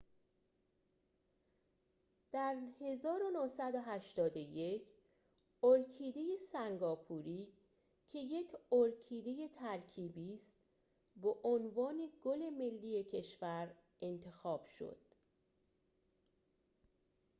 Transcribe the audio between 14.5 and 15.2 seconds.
شد